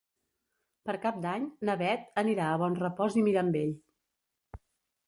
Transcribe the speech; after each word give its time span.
Per 0.89 0.95
Cap 1.03 1.19
d'Any 1.25 1.45
na 1.69 1.75
Beth 1.83 2.09
anirà 2.23 2.49
a 2.55 2.59
Bonrepòs 2.65 3.21
i 3.23 3.27
Mirambell. 3.31 3.79